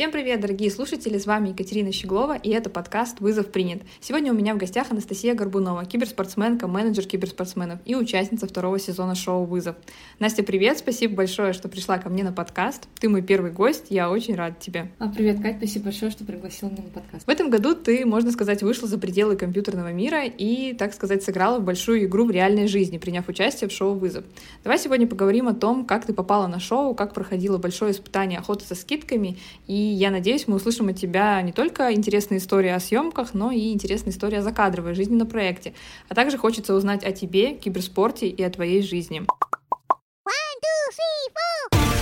[0.00, 3.82] Всем привет, дорогие слушатели, с вами Екатерина Щеглова, и это подкаст «Вызов принят».
[4.00, 9.44] Сегодня у меня в гостях Анастасия Горбунова, киберспортсменка, менеджер киберспортсменов и участница второго сезона шоу
[9.44, 9.76] «Вызов».
[10.18, 12.88] Настя, привет, спасибо большое, что пришла ко мне на подкаст.
[12.98, 14.90] Ты мой первый гость, я очень рада тебе.
[14.98, 17.26] А, привет, Кать, спасибо большое, что пригласила меня на подкаст.
[17.26, 21.58] В этом году ты, можно сказать, вышла за пределы компьютерного мира и, так сказать, сыграла
[21.58, 24.24] в большую игру в реальной жизни, приняв участие в шоу «Вызов».
[24.64, 28.64] Давай сегодня поговорим о том, как ты попала на шоу, как проходило большое испытание охоты
[28.64, 29.36] со скидками
[29.66, 33.72] и я надеюсь, мы услышим от тебя не только интересные истории о съемках, но и
[33.72, 35.74] интересные истории о закадровой жизни на проекте.
[36.08, 39.20] А также хочется узнать о тебе, киберспорте и о твоей жизни.
[39.20, 41.32] One, two, three,
[41.72, 41.99] four.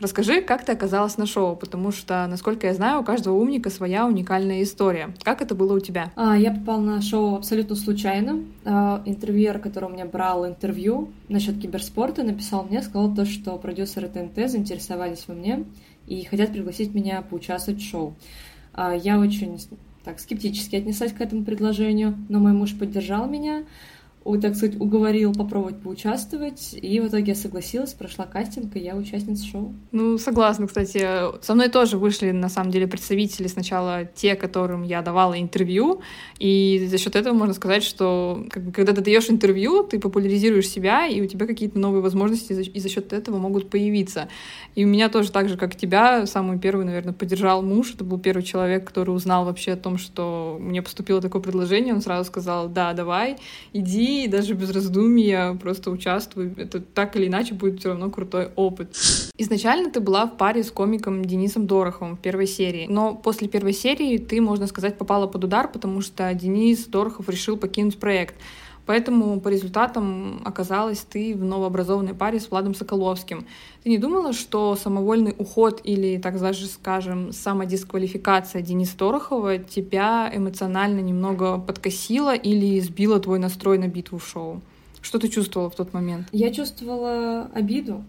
[0.00, 4.06] Расскажи, как ты оказалась на шоу, потому что, насколько я знаю, у каждого умника своя
[4.06, 5.14] уникальная история.
[5.24, 6.12] Как это было у тебя?
[6.14, 8.44] А, я попала на шоу абсолютно случайно.
[8.64, 14.08] А, интервьюер, который у меня брал интервью насчет киберспорта, написал мне, сказал то, что продюсеры
[14.08, 15.64] ТНТ заинтересовались во мне
[16.06, 18.14] и хотят пригласить меня поучаствовать в шоу.
[18.74, 19.58] А, я очень
[20.04, 23.64] так скептически отнеслась к этому предложению, но мой муж поддержал меня
[24.36, 29.46] так сказать, уговорил попробовать поучаствовать, и в итоге я согласилась, прошла кастинг, и я участница
[29.46, 29.74] шоу.
[29.92, 31.06] Ну, согласна, кстати.
[31.42, 36.02] Со мной тоже вышли, на самом деле, представители сначала те, которым я давала интервью,
[36.38, 40.68] и за счет этого можно сказать, что как бы, когда ты даешь интервью, ты популяризируешь
[40.68, 44.28] себя, и у тебя какие-то новые возможности и за счет этого могут появиться.
[44.74, 47.94] И у меня тоже так же, как тебя, самый первый, наверное, поддержал муж.
[47.94, 51.94] Это был первый человек, который узнал вообще о том, что мне поступило такое предложение.
[51.94, 53.36] Он сразу сказал, да, давай,
[53.72, 56.54] иди, и даже без раздумий просто участвую.
[56.56, 58.96] Это так или иначе будет все равно крутой опыт.
[59.36, 63.72] Изначально ты была в паре с комиком Денисом Дороховым в первой серии, но после первой
[63.72, 68.34] серии ты, можно сказать, попала под удар, потому что Денис Дорохов решил покинуть проект.
[68.88, 73.44] Поэтому по результатам оказалась ты в новообразованной паре с Владом Соколовским.
[73.82, 81.00] Ты не думала, что самовольный уход или, так даже скажем, самодисквалификация Дениса Торохова тебя эмоционально
[81.00, 84.62] немного подкосила или сбила твой настрой на битву в шоу?
[85.02, 86.26] Что ты чувствовала в тот момент?
[86.32, 88.02] Я чувствовала обиду,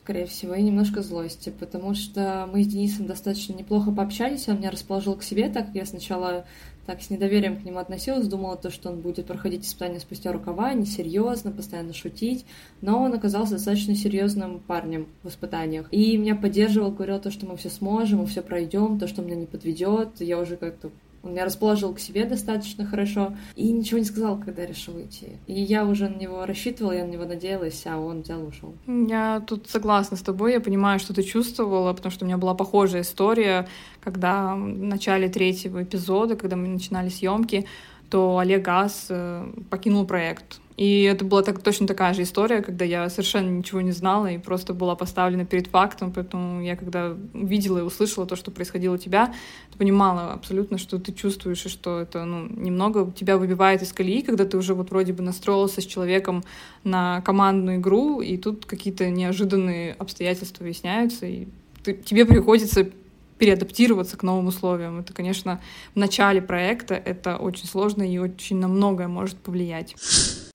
[0.00, 4.72] скорее всего, и немножко злости, потому что мы с Денисом достаточно неплохо пообщались, он меня
[4.72, 6.44] расположил к себе, так как я сначала
[6.86, 10.72] так с недоверием к нему относилась, думала то, что он будет проходить испытания спустя рукава,
[10.74, 12.44] несерьезно, постоянно шутить,
[12.80, 15.88] но он оказался достаточно серьезным парнем в испытаниях.
[15.90, 19.36] И меня поддерживал, говорил то, что мы все сможем, мы все пройдем, то, что меня
[19.36, 20.20] не подведет.
[20.20, 20.90] Я уже как-то
[21.24, 25.38] он меня расположил к себе достаточно хорошо и ничего не сказал, когда решил уйти.
[25.46, 28.74] И я уже на него рассчитывала, я на него надеялась, а он взял и ушел.
[28.86, 32.54] Я тут согласна с тобой, я понимаю, что ты чувствовала, потому что у меня была
[32.54, 33.66] похожая история,
[34.00, 37.66] когда в начале третьего эпизода, когда мы начинали съемки,
[38.10, 40.60] то Олег Газ э, покинул проект.
[40.76, 44.38] И это была так, точно такая же история, когда я совершенно ничего не знала и
[44.38, 48.98] просто была поставлена перед фактом, поэтому я когда увидела и услышала то, что происходило у
[48.98, 49.32] тебя,
[49.78, 54.44] понимала абсолютно, что ты чувствуешь, и что это ну, немного тебя выбивает из колеи, когда
[54.44, 56.42] ты уже вот вроде бы настроился с человеком
[56.82, 61.46] на командную игру, и тут какие-то неожиданные обстоятельства выясняются, и
[61.84, 62.88] ты, тебе приходится
[63.38, 65.00] переадаптироваться к новым условиям.
[65.00, 65.60] Это, конечно,
[65.94, 69.94] в начале проекта это очень сложно и очень на многое может повлиять.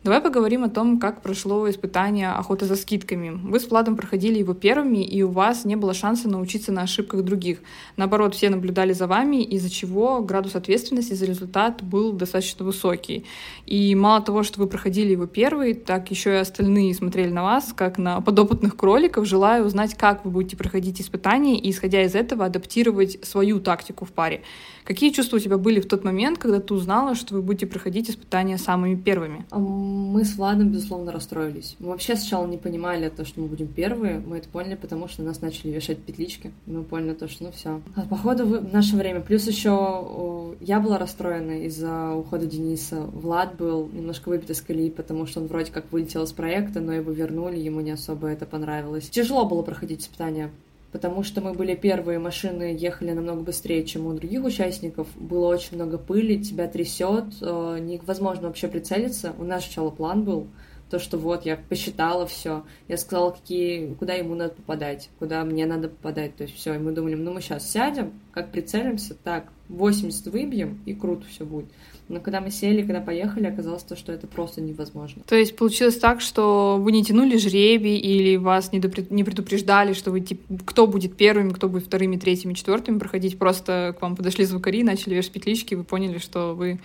[0.09, 3.30] Давай поговорим о том, как прошло испытание охоты за скидками.
[3.30, 7.22] Вы с Владом проходили его первыми, и у вас не было шанса научиться на ошибках
[7.22, 7.59] других.
[7.96, 13.28] Наоборот, все наблюдали за вами, из-за чего градус ответственности за результат был достаточно высокий.
[13.68, 17.72] И мало того, что вы проходили его первый, так еще и остальные смотрели на вас,
[17.72, 22.46] как на подопытных кроликов, желая узнать, как вы будете проходить испытания, и, исходя из этого,
[22.46, 24.42] адаптировать свою тактику в паре.
[24.89, 28.09] Какие чувства у тебя были в тот момент, когда ты узнала, что вы будете проходить
[28.09, 29.45] испытания самыми первыми?
[29.51, 31.75] Мы с Владом, безусловно, расстроились.
[31.77, 34.19] Мы вообще сначала не понимали то, что мы будем первые.
[34.19, 36.51] Мы это поняли, потому что нас начали вешать петлички.
[36.66, 37.81] Мы поняли то, что ну все.
[37.95, 39.22] А походу в наше время.
[39.22, 43.01] Плюс еще я была расстроена из-за ухода Дениса.
[43.01, 46.94] Влад был немножко выбит из колеи, потому что он вроде как вылетел из проекта, но
[46.94, 49.07] его вернули, ему не особо это понравилось.
[49.12, 50.50] Тяжело было проходить испытания
[50.91, 55.75] потому что мы были первые, машины ехали намного быстрее, чем у других участников, было очень
[55.75, 59.33] много пыли, тебя трясет, э, невозможно вообще прицелиться.
[59.38, 60.47] У нас сначала план был,
[60.89, 65.65] то, что вот я посчитала все, я сказала, какие, куда ему надо попадать, куда мне
[65.65, 69.51] надо попадать, то есть все, и мы думали, ну мы сейчас сядем, как прицелимся, так,
[69.69, 71.69] 80 выбьем, и круто все будет.
[72.09, 75.21] Но когда мы сели, когда поехали, оказалось то, что это просто невозможно.
[75.27, 79.11] То есть получилось так, что вы не тянули жребий или вас не, допред...
[79.11, 83.38] не предупреждали, что вы типа, кто будет первыми, кто будет вторыми, третьими, четвертыми проходить.
[83.38, 86.79] Просто к вам подошли звукари, начали вешать петлички, и вы поняли, что вы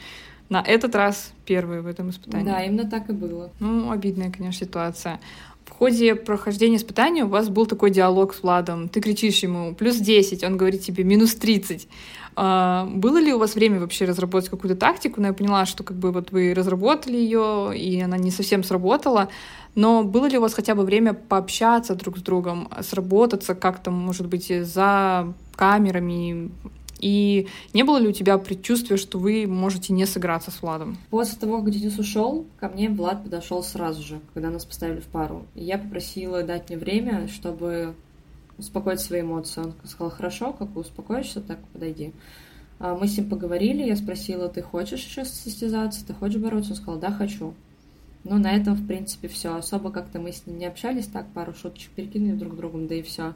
[0.50, 2.44] на этот раз первые в этом испытании.
[2.44, 3.50] Да, именно так и было.
[3.60, 5.20] Ну, обидная, конечно, ситуация.
[5.64, 8.90] В ходе прохождения испытания у вас был такой диалог с Владом.
[8.90, 11.88] Ты кричишь ему плюс 10, он говорит тебе минус 30.
[12.36, 15.20] А, было ли у вас время вообще разработать какую-то тактику?
[15.20, 18.64] Но ну, я поняла, что как бы вот вы разработали ее, и она не совсем
[18.64, 19.28] сработала.
[19.74, 24.26] Но было ли у вас хотя бы время пообщаться друг с другом, сработаться как-то, может
[24.26, 26.50] быть, за камерами,
[27.04, 30.96] и не было ли у тебя предчувствия, что вы можете не сыграться с Владом?
[31.10, 35.06] После того, как Денис ушел, ко мне Влад подошел сразу же, когда нас поставили в
[35.06, 35.44] пару.
[35.54, 37.94] И я попросила дать мне время, чтобы
[38.58, 39.62] успокоить свои эмоции.
[39.62, 42.12] Он сказал, хорошо, как успокоишься, так подойди.
[42.78, 46.72] А, мы с ним поговорили, я спросила, ты хочешь сейчас состязаться, ты хочешь бороться?
[46.72, 47.54] Он сказал, да, хочу.
[48.24, 49.54] Ну, на этом, в принципе, все.
[49.54, 53.02] Особо как-то мы с ним не общались, так, пару шуточек перекинули друг другом, да и
[53.02, 53.34] все.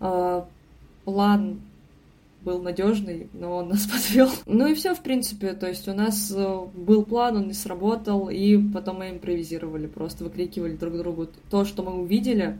[0.00, 0.48] А,
[1.04, 1.60] план
[2.42, 4.30] был надежный, но он нас подвел.
[4.46, 8.28] Ну и все, в принципе, то есть у нас э, был план, он не сработал,
[8.30, 12.58] и потом мы импровизировали, просто выкрикивали друг другу то, что мы увидели,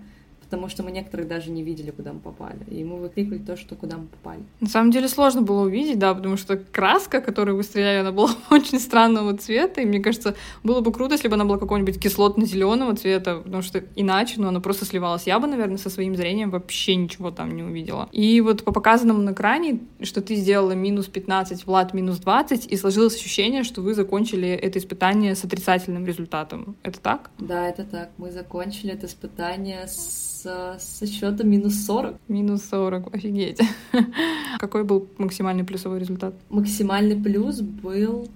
[0.49, 2.61] потому что мы некоторых даже не видели, куда мы попали.
[2.71, 4.41] И мы выкрикивали то, что куда мы попали.
[4.61, 8.31] На самом деле сложно было увидеть, да, потому что краска, которую вы стреляли, она была
[8.51, 10.35] очень странного цвета, и мне кажется,
[10.65, 14.61] было бы круто, если бы она была какого-нибудь кислотно-зеленого цвета, потому что иначе, ну, она
[14.61, 15.27] просто сливалась.
[15.27, 18.09] Я бы, наверное, со своим зрением вообще ничего там не увидела.
[18.13, 22.77] И вот по показанному на экране, что ты сделала минус 15, Влад минус 20, и
[22.77, 26.77] сложилось ощущение, что вы закончили это испытание с отрицательным результатом.
[26.83, 27.31] Это так?
[27.39, 28.11] Да, это так.
[28.17, 32.17] Мы закончили это испытание с со счетом минус 40.
[32.29, 33.61] Минус 40, офигеть.
[34.59, 36.35] Какой был максимальный плюсовой результат?
[36.49, 38.29] Максимальный плюс был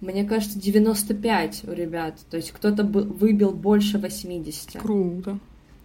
[0.00, 2.18] мне кажется, 95 у ребят.
[2.30, 4.80] То есть кто-то выбил больше 80.
[4.80, 5.38] Круто.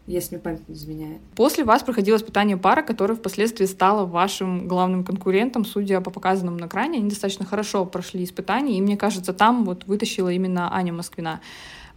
[0.07, 1.21] Если мне память не изменяет.
[1.35, 6.65] После вас проходило испытание пара, которое впоследствии стало вашим главным конкурентом, судя по показанному на
[6.65, 6.97] экране.
[6.97, 11.39] Они достаточно хорошо прошли испытания, и мне кажется, там вот вытащила именно Аня Москвина.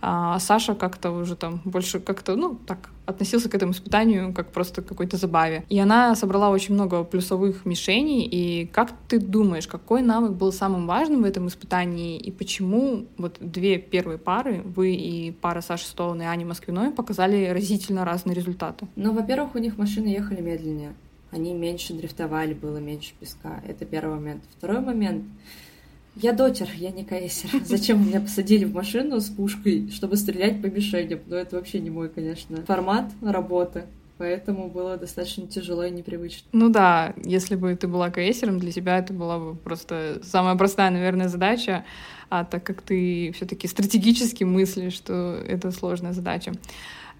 [0.06, 4.83] А Саша как-то уже там больше как-то, ну, так, относился к этому испытанию как просто
[4.83, 5.65] к какой-то забаве.
[5.71, 8.29] И она собрала очень много плюсовых мишеней.
[8.31, 12.19] И как ты думаешь, какой навык был самым важным в этом испытании?
[12.19, 17.47] И почему вот две первые пары, вы и пара Саши Стоун и Ани Москвиной, показали
[17.47, 18.87] разительно разные результаты?
[18.97, 20.93] Ну, во-первых, у них машины ехали медленнее.
[21.31, 23.62] Они меньше дрифтовали, было меньше песка.
[23.67, 24.45] Это первый момент.
[24.59, 25.25] Второй момент—
[26.16, 27.50] я дотер, я не каэсер.
[27.64, 31.20] Зачем меня посадили в машину с пушкой, чтобы стрелять по мишеням?
[31.26, 33.84] Ну, это вообще не мой, конечно, формат работы.
[34.16, 36.46] Поэтому было достаточно тяжело и непривычно.
[36.52, 40.90] Ну да, если бы ты была каэсером, для тебя это была бы просто самая простая,
[40.90, 41.84] наверное, задача,
[42.31, 46.52] а так как ты все таки стратегически мыслишь, что это сложная задача.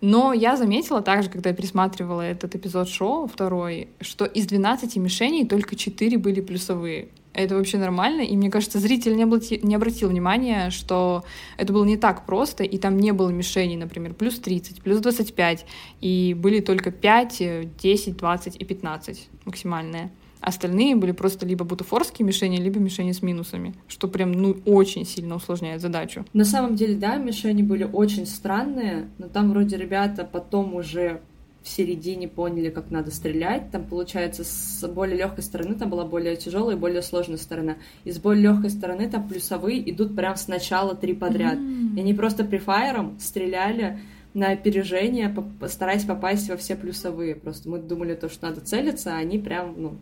[0.01, 5.47] Но я заметила также, когда я пересматривала этот эпизод шоу второй, что из 12 мишеней
[5.49, 10.09] только 4 были плюсовые это вообще нормально, и мне кажется, зритель не, облати, не обратил
[10.09, 11.25] внимания, что
[11.57, 15.67] это было не так просто, и там не было мишеней, например, плюс 30, плюс 25,
[16.01, 20.11] и были только 5, 10, 20 и 15 максимальные.
[20.41, 25.37] Остальные были просто либо бутафорские мишени, либо мишени с минусами, что прям, ну, очень сильно
[25.37, 26.27] усложняет задачу.
[26.35, 31.23] На самом деле, да, мишени были очень странные, но там вроде ребята потом уже
[31.65, 33.71] в середине поняли, как надо стрелять.
[33.71, 37.77] Там, получается, с более легкой стороны там была более тяжелая и более сложная сторона.
[38.05, 41.57] И с более легкой стороны там плюсовые идут прям сначала три подряд.
[41.57, 41.97] Mm-hmm.
[41.97, 43.99] И они просто префайером стреляли
[44.35, 45.35] на опережение,
[45.69, 47.35] стараясь попасть во все плюсовые.
[47.35, 49.97] Просто мы думали то, что надо целиться, а они прям, ну,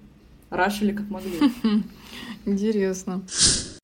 [0.51, 1.39] рашили как могли.
[2.45, 3.23] Интересно.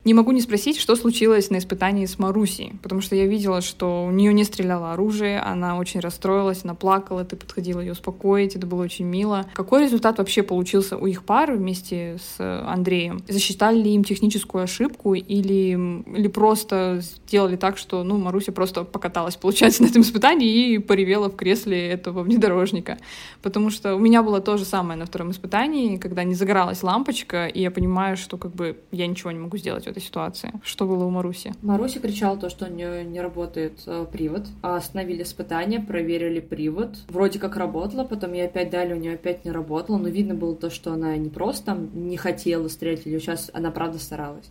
[0.05, 4.05] Не могу не спросить, что случилось на испытании с Марусей, потому что я видела, что
[4.05, 8.65] у нее не стреляло оружие, она очень расстроилась, она плакала, ты подходила ее успокоить, это
[8.65, 9.45] было очень мило.
[9.53, 13.21] Какой результат вообще получился у их пары вместе с Андреем?
[13.27, 19.35] Засчитали ли им техническую ошибку или, или просто сделали так, что, ну, Маруся просто покаталась,
[19.35, 22.99] получается, на этом испытании и поревела в кресле этого внедорожника?
[23.41, 27.47] Потому что у меня было то же самое на втором испытании, когда не загоралась лампочка,
[27.47, 30.53] и я понимаю, что как бы я ничего не могу сделать этой ситуации?
[30.63, 31.53] Что было у Маруси?
[31.61, 34.47] Маруся кричала то, что у нее не работает э, привод.
[34.61, 36.97] Остановили испытания, проверили привод.
[37.07, 40.55] Вроде как работало, потом ей опять дали, у нее опять не работало, но видно было
[40.55, 44.49] то, что она не просто там не хотела стрелять, или сейчас она правда старалась.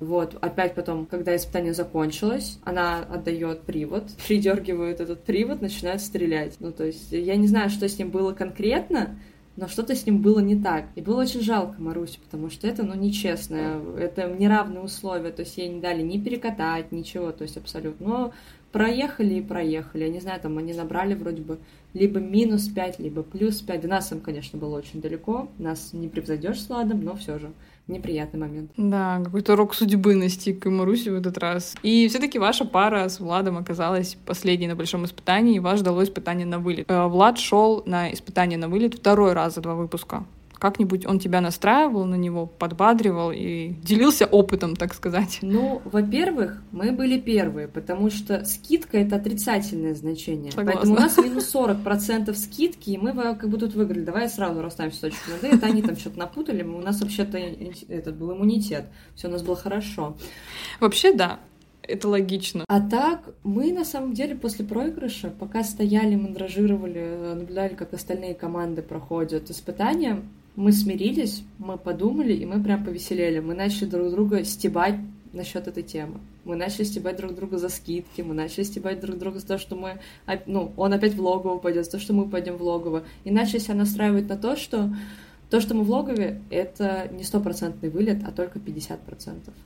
[0.00, 6.56] Вот, опять потом, когда испытание закончилось, она отдает привод, придергивает этот привод, начинает стрелять.
[6.58, 9.16] Ну, то есть, я не знаю, что с ним было конкретно,
[9.56, 10.86] но что-то с ним было не так.
[10.94, 15.56] И было очень жалко Марусю, потому что это, ну, нечестно, это неравные условия, то есть
[15.56, 18.06] ей не дали ни перекатать, ничего, то есть абсолютно.
[18.06, 18.32] Но
[18.72, 21.58] проехали и проехали, я не знаю, там они набрали вроде бы
[21.92, 23.80] либо минус 5, либо плюс 5.
[23.82, 27.52] До нас им, конечно, было очень далеко, нас не превзойдешь с Ладом, но все же
[27.86, 28.70] неприятный момент.
[28.76, 31.74] Да, какой-то рок судьбы настиг и Маруси в этот раз.
[31.82, 36.02] И все таки ваша пара с Владом оказалась последней на большом испытании, и вас ждало
[36.02, 36.90] испытание на вылет.
[36.90, 40.24] Э, Влад шел на испытание на вылет второй раз за два выпуска
[40.58, 45.38] как-нибудь он тебя настраивал на него, подбадривал и делился опытом, так сказать?
[45.42, 50.52] Ну, во-первых, мы были первые, потому что скидка— это отрицательное значение.
[50.52, 50.80] Согласна.
[50.80, 54.04] Поэтому у нас минус 40% скидки, и мы как бы тут выиграли.
[54.04, 55.56] Давай сразу расставим все точки над «и».
[55.56, 58.86] Это они там что-то напутали, у нас вообще-то этот был иммунитет.
[59.14, 60.16] Все у нас было хорошо.
[60.80, 61.40] Вообще, да.
[61.86, 62.64] Это логично.
[62.66, 68.80] А так, мы на самом деле после проигрыша, пока стояли, мандражировали, наблюдали, как остальные команды
[68.80, 70.22] проходят испытания,
[70.56, 73.40] мы смирились, мы подумали, и мы прям повеселели.
[73.40, 74.96] Мы начали друг друга стебать
[75.32, 76.20] насчет этой темы.
[76.44, 79.76] Мы начали стебать друг друга за скидки, мы начали стебать друг друга за то, что
[79.76, 79.98] мы,
[80.46, 83.02] ну, он опять в логово пойдет, за то, что мы пойдем в логово.
[83.24, 84.94] И начали себя настраивать на то, что
[85.54, 88.98] то, что мы в логове, это не стопроцентный вылет, а только 50%.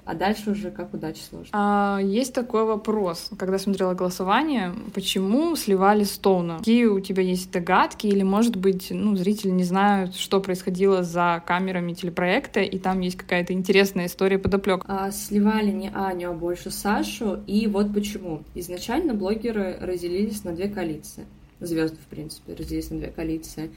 [0.04, 1.54] А дальше уже как удача сложится.
[1.54, 3.30] А, есть такой вопрос.
[3.38, 6.58] Когда смотрела голосование, почему сливали Стоуна?
[6.58, 8.06] Какие у тебя есть догадки?
[8.06, 13.16] Или, может быть, ну, зрители не знают, что происходило за камерами телепроекта, и там есть
[13.16, 14.84] какая-то интересная история подоплек.
[14.86, 17.38] А, сливали не Аню, а больше Сашу.
[17.46, 18.42] И вот почему.
[18.54, 21.24] Изначально блогеры разделились на две коалиции.
[21.60, 23.70] Звезды, в принципе, разделились на две коалиции.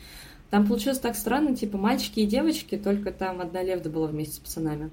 [0.51, 4.39] Там получилось так странно, типа мальчики и девочки, только там одна Левда была вместе с
[4.39, 4.91] пацанами.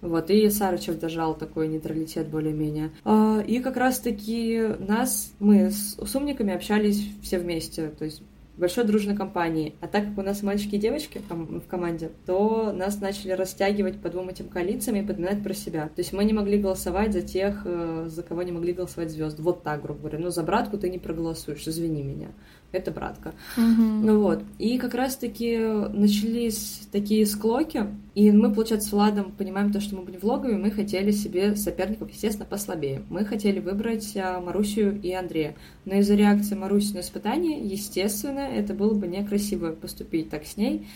[0.00, 2.92] Вот, и Сарычев держал такой нейтралитет более-менее.
[3.04, 8.22] А, и как раз-таки нас, мы с, с умниками общались все вместе, то есть
[8.56, 9.74] большой дружной компании.
[9.80, 14.08] А так как у нас мальчики и девочки в команде, то нас начали растягивать по
[14.10, 15.86] двум этим коалициям и подминать про себя.
[15.88, 19.42] То есть мы не могли голосовать за тех, э, за кого не могли голосовать звезды.
[19.42, 20.18] Вот так, грубо говоря.
[20.18, 22.28] Ну, за братку ты не проголосуешь, извини меня
[22.70, 23.34] это братка.
[23.56, 23.82] Угу.
[23.82, 24.42] Ну вот.
[24.58, 30.02] И как раз-таки начались такие склоки, и мы, получается, с Владом понимаем то, что мы
[30.02, 33.02] были в логове, мы хотели себе соперников, естественно, послабее.
[33.08, 35.54] Мы хотели выбрать а, Марусю и Андрея.
[35.84, 40.86] Но из-за реакции Маруси на испытание, естественно, это было бы некрасиво поступить так с ней.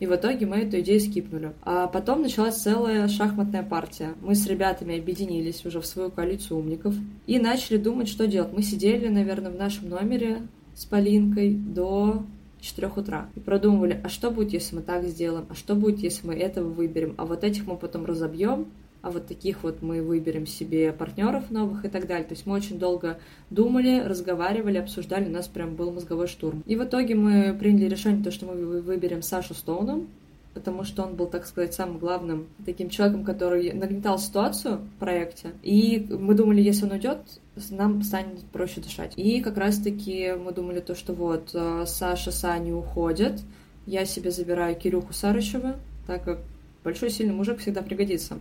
[0.00, 1.52] И в итоге мы эту идею скипнули.
[1.62, 4.14] А потом началась целая шахматная партия.
[4.20, 6.96] Мы с ребятами объединились уже в свою коалицию умников
[7.28, 8.52] и начали думать, что делать.
[8.52, 10.42] Мы сидели, наверное, в нашем номере,
[10.74, 12.22] с Полинкой до
[12.60, 13.28] 4 утра.
[13.34, 16.68] И продумывали, а что будет, если мы так сделаем, а что будет, если мы этого
[16.68, 18.66] выберем, а вот этих мы потом разобьем,
[19.02, 22.24] а вот таких вот мы выберем себе партнеров новых и так далее.
[22.24, 23.18] То есть мы очень долго
[23.50, 26.62] думали, разговаривали, обсуждали, у нас прям был мозговой штурм.
[26.66, 30.06] И в итоге мы приняли решение, то, что мы выберем Сашу Стоуном,
[30.54, 35.52] потому что он был, так сказать, самым главным таким человеком, который нагнетал ситуацию в проекте.
[35.62, 37.18] И мы думали, если он уйдет,
[37.70, 39.14] нам станет проще дышать.
[39.16, 43.40] И как раз-таки мы думали то, что вот э, Саша с Аней уходят,
[43.86, 46.40] я себе забираю Кирюху Сарычева, так как
[46.84, 48.38] большой сильный мужик всегда пригодится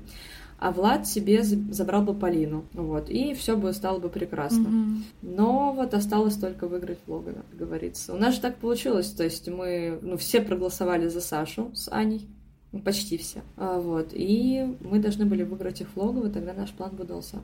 [0.61, 2.65] а Влад себе забрал бы Полину.
[2.73, 4.67] Вот, и все бы стало бы прекрасно.
[4.67, 4.97] Mm-hmm.
[5.23, 8.13] Но вот осталось только выиграть в Логана, как говорится.
[8.13, 12.27] У нас же так получилось, то есть мы, ну, все проголосовали за Сашу с Аней,
[12.71, 13.41] ну, почти все.
[13.57, 17.39] А, вот, и мы должны были выиграть их в Логово, тогда наш план бы удался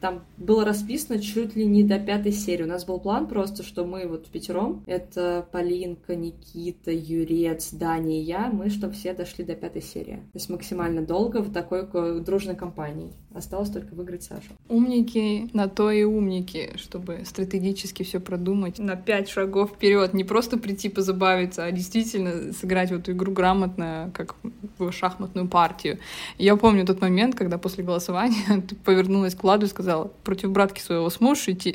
[0.00, 2.64] там было расписано чуть ли не до пятой серии.
[2.64, 8.18] У нас был план просто, что мы вот в пятером, это Полинка, Никита, Юрец, Даня
[8.18, 10.16] и я, мы что все дошли до пятой серии.
[10.16, 11.86] То есть максимально долго в такой
[12.20, 13.12] дружной компании.
[13.34, 14.48] Осталось только выиграть Сашу.
[14.68, 20.58] Умники на то и умники, чтобы стратегически все продумать на пять шагов вперед, не просто
[20.58, 24.34] прийти позабавиться, а действительно сыграть в эту игру грамотно, как
[24.78, 25.98] в шахматную партию.
[26.38, 30.50] Я помню тот момент, когда после голосования ты повернулась к Владу и сказала, сказала, против
[30.50, 31.74] братки своего сможешь идти?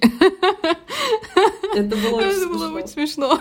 [1.75, 3.39] Это было очень это было очень смешно.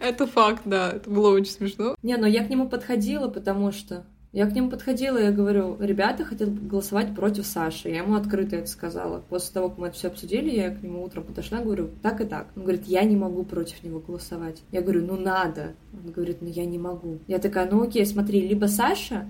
[0.00, 1.94] Это факт, да, это было очень смешно.
[2.02, 6.24] Не, но я к нему подходила, потому что я к нему подходила, я говорю, ребята
[6.24, 7.90] хотят голосовать против Саши.
[7.90, 9.22] Я ему открыто это сказала.
[9.28, 12.24] После того, как мы это все обсудили, я к нему утром подошла, говорю, так и
[12.24, 12.48] так.
[12.56, 14.62] Он говорит, я не могу против него голосовать.
[14.72, 15.74] Я говорю, ну надо.
[15.92, 17.18] Он говорит, ну я не могу.
[17.28, 19.26] Я такая, ну окей, смотри, либо Саша,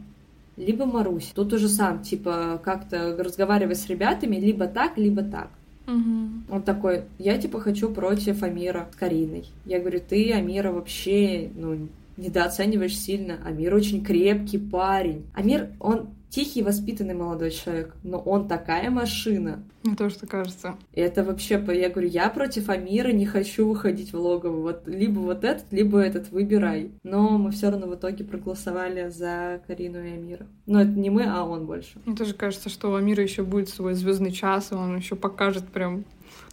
[0.56, 1.32] либо Марусь.
[1.34, 5.48] Тут уже сам, типа, как-то разговаривать с ребятами, либо так, либо так.
[5.86, 6.54] Угу.
[6.54, 9.46] Он такой, я типа хочу против Амира с Кариной.
[9.64, 13.38] Я говорю, ты Амира вообще, ну, недооцениваешь сильно.
[13.44, 15.26] Амир очень крепкий парень.
[15.34, 19.62] Амир, он тихий, воспитанный молодой человек, но он такая машина.
[19.82, 20.76] Мне тоже так кажется.
[20.94, 24.60] Это вообще, я говорю, я против Амира не хочу выходить в логово.
[24.60, 26.92] Вот либо вот этот, либо этот, выбирай.
[27.02, 30.46] Но мы все равно в итоге проголосовали за Карину и Амира.
[30.66, 32.00] Но это не мы, а он больше.
[32.06, 35.68] Мне тоже кажется, что у Амира еще будет свой звездный час, и он еще покажет
[35.68, 36.04] прям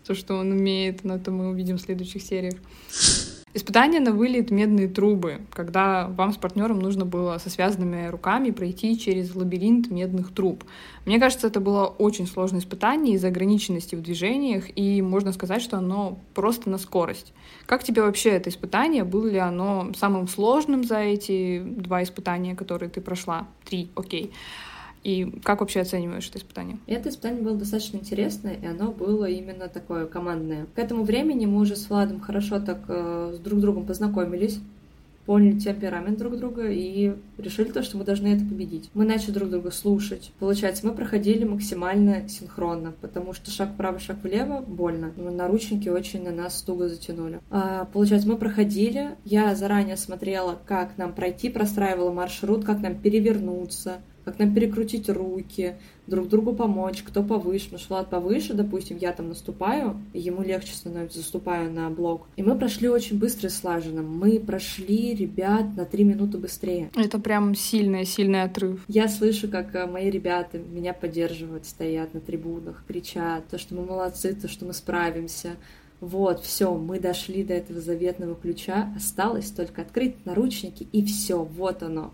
[0.05, 2.55] то, что он умеет, но это мы увидим в следующих сериях.
[3.55, 8.97] Испытание на вылет медные трубы, когда вам с партнером нужно было со связанными руками пройти
[8.97, 10.63] через лабиринт медных труб.
[11.05, 15.77] Мне кажется, это было очень сложное испытание из-за ограниченности в движениях, и можно сказать, что
[15.77, 17.33] оно просто на скорость.
[17.65, 19.03] Как тебе вообще это испытание?
[19.03, 23.47] Было ли оно самым сложным за эти два испытания, которые ты прошла?
[23.65, 24.31] Три, окей.
[25.03, 26.77] И как вообще оцениваешь это испытание?
[26.87, 30.67] Это испытание было достаточно интересное, и оно было именно такое командное.
[30.75, 34.59] К этому времени мы уже с Владом хорошо так э, с друг другом познакомились,
[35.29, 38.89] поняли темперамент друг друга и решили то, что мы должны это победить.
[38.95, 40.31] Мы начали друг друга слушать.
[40.39, 45.13] Получается, мы проходили максимально синхронно, потому что шаг вправо, шаг влево больно.
[45.15, 47.41] Наручники очень на нас туго затянули.
[47.51, 53.99] А, получается, мы проходили, я заранее смотрела, как нам пройти, простраивала маршрут, как нам перевернуться,
[54.29, 57.69] как нам перекрутить руки, друг другу помочь, кто повыше.
[57.71, 62.27] Ну, Влад повыше, допустим, я там наступаю, ему легче становится, заступаю на блок.
[62.35, 64.03] И мы прошли очень быстро и слаженно.
[64.03, 66.91] Мы прошли, ребят, на три минуты быстрее.
[66.95, 68.83] Это прям сильный, сильный отрыв.
[68.87, 73.83] Я слышу, как э, мои ребята меня поддерживают, стоят на трибунах, кричат, то, что мы
[73.83, 75.55] молодцы, то, что мы справимся.
[76.01, 81.81] Вот, все, мы дошли до этого заветного ключа, осталось только открыть наручники, и все, вот
[81.81, 82.13] оно.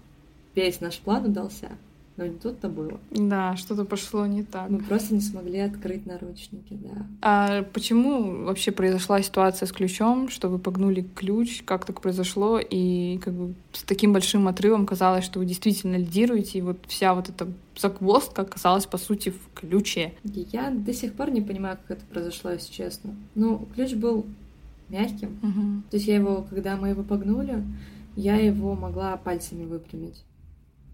[0.55, 1.69] Весь наш план удался.
[2.17, 2.98] Но не тут-то было.
[3.12, 4.69] Да, что-то пошло не так.
[4.69, 7.05] Мы просто не смогли открыть наручники, да.
[7.22, 13.17] А почему вообще произошла ситуация с ключом, что вы погнули ключ, как так произошло, и
[13.17, 17.27] как бы с таким большим отрывом казалось, что вы действительно лидируете, и вот вся вот
[17.27, 20.13] эта загвоздка оказалась, по сути, в ключе.
[20.24, 23.13] Я до сих пор не понимаю, как это произошло, если честно.
[23.36, 24.25] Ну, ключ был
[24.88, 25.38] мягким.
[25.43, 25.84] Угу.
[25.89, 27.63] То есть я его, когда мы его погнули,
[28.15, 30.24] я его могла пальцами выпрямить.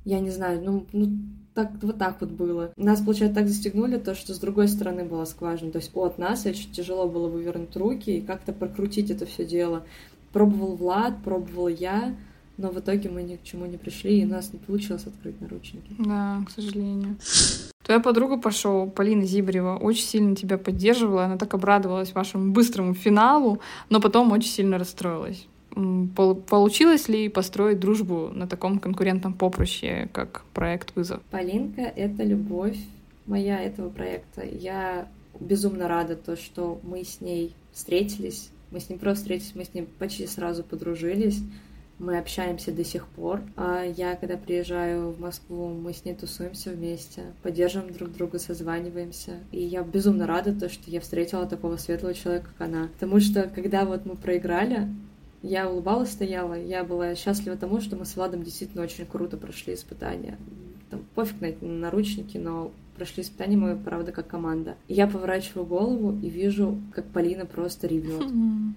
[0.06, 1.12] Я не знаю, ну, ну
[1.54, 2.72] так, вот так вот было.
[2.78, 5.72] Нас, получается, так застегнули, то, что с другой стороны была скважина.
[5.72, 9.84] То есть от нас очень тяжело было вывернуть руки и как-то прокрутить это все дело.
[10.32, 12.16] Пробовал Влад, пробовал я,
[12.58, 15.42] но в итоге мы ни к чему не пришли, и у нас не получилось открыть
[15.42, 15.94] наручники.
[16.00, 17.18] Да, к сожалению.
[17.84, 23.60] Твоя подруга пошел, Полина Зибрева, очень сильно тебя поддерживала, она так обрадовалась вашему быстрому финалу,
[23.90, 25.48] но потом очень сильно расстроилась.
[25.74, 31.22] Получилось ли построить дружбу на таком конкурентном поприще, как проект «Вызов»?
[31.32, 32.78] Полинка— это любовь
[33.26, 34.44] моя этого проекта.
[34.46, 35.08] Я
[35.40, 38.50] безумно рада то, что мы с ней встретились.
[38.72, 41.42] Мы с ней просто встретились, мы с ней почти сразу подружились.
[42.00, 43.42] Мы общаемся до сих пор.
[43.56, 49.34] А я, когда приезжаю в Москву, мы с ней тусуемся вместе, поддерживаем друг друга, созваниваемся.
[49.52, 52.90] И я безумно рада то, что я встретила такого светлого человека, как она.
[53.00, 54.88] Потому что, когда вот мы проиграли,
[55.44, 59.74] я улыбалась, стояла, я была счастлива тому, что мы с Владом действительно очень круто прошли
[59.74, 60.38] испытания.
[60.90, 64.76] Там пофиг на эти наручники, но прошли испытания мы, правда, как команда.
[64.88, 68.28] Я поворачиваю голову и вижу, как Полина просто ревет.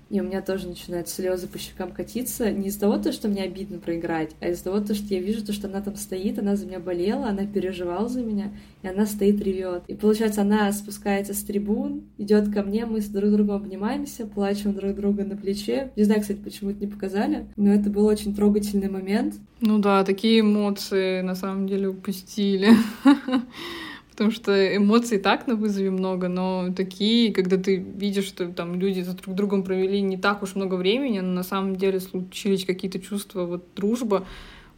[0.08, 2.50] И у меня тоже начинают слезы по щекам катиться.
[2.50, 5.68] Не из-за того, что мне обидно проиграть, а из-за того, что я вижу, то, что
[5.68, 8.50] она там стоит, она за меня болела, она переживала за меня,
[8.82, 9.82] и она стоит, ревет.
[9.88, 14.72] И получается, она спускается с трибун, идет ко мне, мы с друг другом обнимаемся, плачем
[14.72, 15.90] друг друга на плече.
[15.96, 19.34] Не знаю, кстати, почему это не показали, но это был очень трогательный момент.
[19.60, 22.70] Ну да, такие эмоции на самом деле упустили.
[24.14, 29.00] Потому что эмоций так на вызове много, но такие, когда ты видишь, что там люди
[29.00, 33.00] за друг другом провели не так уж много времени, но на самом деле случились какие-то
[33.00, 34.24] чувства, вот дружба,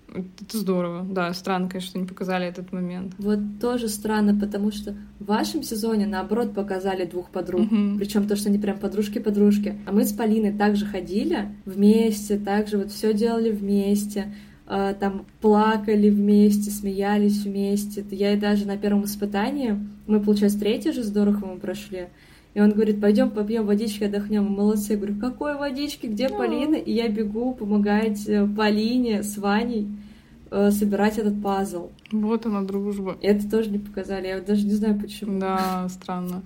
[0.08, 1.04] это здорово.
[1.04, 3.12] Да, странно, конечно, что не показали этот момент.
[3.18, 7.70] Вот тоже странно, потому что в вашем сезоне, наоборот, показали двух подруг.
[7.70, 7.98] Мгм.
[7.98, 9.78] Причем то, что они прям подружки-подружки.
[9.86, 14.32] А мы с Полиной также ходили вместе, также вот все делали вместе.
[14.66, 18.04] Э, Там плакали вместе, смеялись вместе.
[18.10, 22.08] Я и даже на первом испытании, мы, получается, третий же здорово мы прошли.
[22.56, 24.44] И он говорит, пойдем попьем водички, отдохнем.
[24.44, 24.94] Молодцы.
[24.94, 26.30] Я говорю, какой водички, где.
[26.30, 26.76] Полина?
[26.76, 29.88] И я бегу помогать э, Полине с Ваней
[30.50, 31.90] э, собирать этот пазл.
[32.12, 33.18] Вот она, дружба.
[33.20, 34.28] И это тоже не показали.
[34.28, 35.38] Я даже не знаю, почему.
[35.38, 36.42] Да, странно.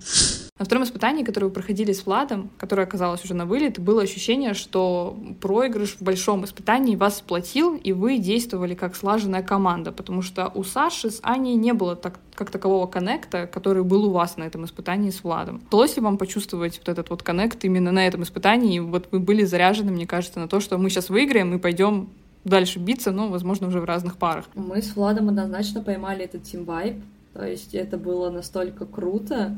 [0.61, 4.53] На втором испытании, которое вы проходили с Владом, которое оказалось уже на вылет, было ощущение,
[4.53, 10.51] что проигрыш в большом испытании вас сплотил, и вы действовали как слаженная команда, потому что
[10.53, 14.43] у Саши с Аней не было так, как такового коннекта, который был у вас на
[14.43, 15.63] этом испытании с Владом.
[15.65, 18.75] Удалось ли вам почувствовать вот этот вот коннект именно на этом испытании?
[18.75, 22.09] И вот вы были заряжены, мне кажется, на то, что мы сейчас выиграем и пойдем
[22.43, 24.45] дальше биться, но, возможно, уже в разных парах.
[24.53, 27.01] Мы с Владом однозначно поймали этот vibe.
[27.33, 29.57] То есть это было настолько круто,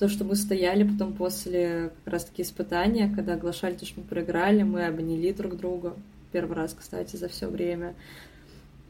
[0.00, 4.62] то, что мы стояли потом после как раз-таки испытания, когда оглашали то, что мы проиграли,
[4.62, 5.94] мы обняли друг друга.
[6.32, 7.94] Первый раз, кстати, за все время.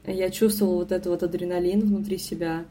[0.07, 2.65] Я чувствовала вот этот вот адреналин внутри себя.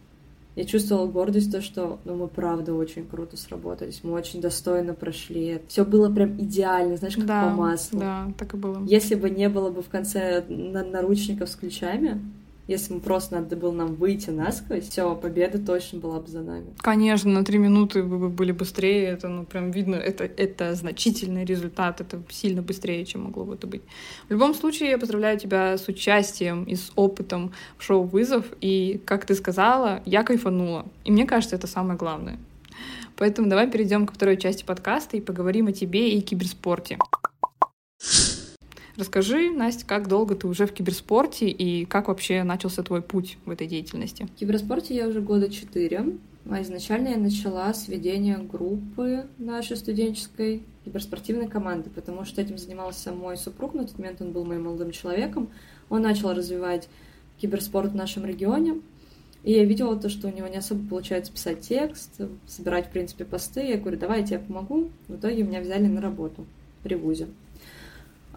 [0.55, 5.61] я чувствовала гордость, то, что ну, мы правда очень круто сработались, мы очень достойно прошли.
[5.67, 7.99] Все было прям идеально, знаешь, как да, по маслу.
[7.99, 8.81] Да, так и было.
[8.85, 12.21] Если бы не было бы в конце наручников с ключами,
[12.69, 16.67] если бы просто надо было нам выйти насквозь, все, победа точно была бы за нами.
[16.77, 21.45] Конечно, на три минуты вы бы были быстрее, это, ну, прям видно, это, это значительный
[21.45, 23.81] результат, это сильно быстрее, чем могло бы это быть.
[24.27, 29.01] В любом случае, я поздравляю тебя с участием и с опытом в шоу «Вызов», и,
[29.03, 32.37] как ты сказала, я кайфанула, и мне кажется, это самое главное.
[33.17, 36.99] Поэтому давай перейдем ко второй части подкаста и поговорим о тебе и киберспорте.
[38.99, 43.49] Расскажи, Настя, как долго ты уже в киберспорте и как вообще начался твой путь в
[43.49, 44.23] этой деятельности?
[44.23, 46.17] В киберспорте я уже года четыре.
[46.49, 53.13] А изначально я начала с ведения группы нашей студенческой киберспортивной команды, потому что этим занимался
[53.13, 55.49] мой супруг, на тот момент он был моим молодым человеком.
[55.87, 56.89] Он начал развивать
[57.37, 58.81] киберспорт в нашем регионе,
[59.43, 63.23] и я видела то, что у него не особо получается писать текст, собирать, в принципе,
[63.23, 63.61] посты.
[63.61, 64.89] Я говорю, давай я тебе помогу.
[65.07, 66.45] В итоге меня взяли на работу
[66.83, 67.27] при ВУЗе.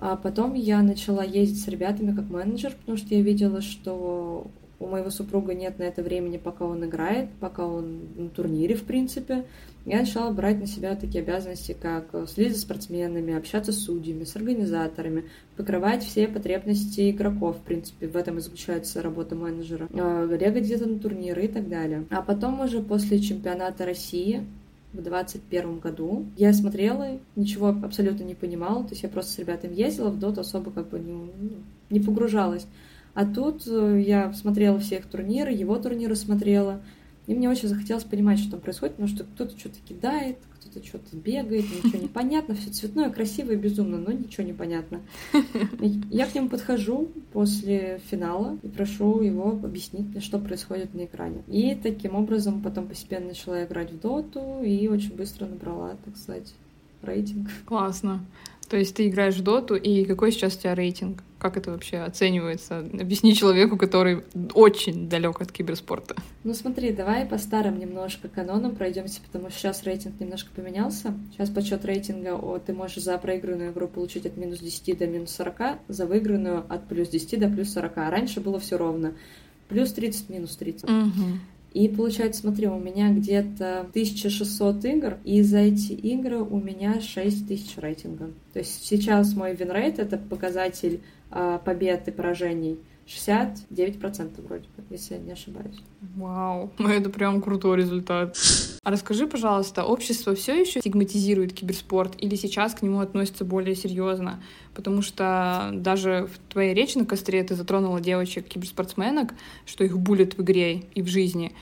[0.04, 4.48] А потом я начала ездить с ребятами как менеджер, потому что я видела, что
[4.80, 8.82] у моего супруга нет на это времени, пока он играет, пока он на турнире, в
[8.82, 9.44] принципе.
[9.86, 14.34] Я начала брать на себя такие обязанности, как следить за спортсменами, общаться с судьями, с
[14.34, 20.86] организаторами, покрывать все потребности игроков, в принципе, в этом и заключается работа менеджера, бегать где-то
[20.86, 22.06] на турниры и так далее.
[22.10, 24.44] А потом уже после чемпионата России
[24.92, 26.26] в двадцать первом году.
[26.36, 30.40] Я смотрела, ничего абсолютно не понимала, то есть я просто с ребятами ездила, в доту
[30.40, 31.30] особо как бы не,
[31.90, 32.66] не погружалась.
[33.14, 36.80] А тут э, я смотрела все их турниры, его турниры смотрела,
[37.26, 41.16] и мне очень захотелось понимать, что там происходит, потому что кто-то что-то кидает, кто-то что-то
[41.16, 45.00] бегает, ничего не понятно, все цветное, красиво и безумно, но ничего не понятно.
[46.10, 51.42] Я к нему подхожу после финала и прошу его объяснить мне, что происходит на экране.
[51.46, 56.54] И таким образом потом постепенно начала играть в доту и очень быстро набрала, так сказать,
[57.02, 57.48] рейтинг.
[57.66, 58.24] Классно.
[58.68, 61.22] То есть ты играешь в доту, и какой сейчас у тебя рейтинг?
[61.42, 62.78] Как это вообще оценивается?
[62.78, 64.22] Объясни человеку, который
[64.54, 66.14] очень далек от киберспорта.
[66.44, 71.12] Ну смотри, давай по старым немножко канонам пройдемся, потому что сейчас рейтинг немножко поменялся.
[71.32, 75.32] Сейчас подсчет рейтинга о, ты можешь за проигранную игру получить от минус 10 до минус
[75.32, 77.98] 40, за выигранную от плюс 10 до плюс 40.
[77.98, 79.14] А раньше было все ровно.
[79.68, 80.84] Плюс 30, минус 30.
[80.84, 81.24] Угу.
[81.74, 87.78] И получается, смотри, у меня где-то 1600 игр, и за эти игры у меня 6000
[87.78, 88.30] рейтинга.
[88.52, 91.00] То есть сейчас мой винрейт— это показатель
[91.64, 95.82] побед и поражений 69% вроде бы, если я не ошибаюсь.
[96.14, 98.36] Вау, ну это прям крутой результат.
[98.84, 104.42] А расскажи, пожалуйста, общество все еще стигматизирует киберспорт или сейчас к нему относится более серьезно?
[104.74, 109.34] Потому что даже в твоей речи на костре ты затронула девочек-киберспортсменок,
[109.66, 111.52] что их булят в игре и в жизни.